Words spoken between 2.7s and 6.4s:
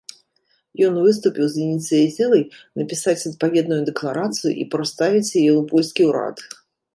напісаць адпаведную дэкларацыю і прадставіць яе ў польскі ўрад.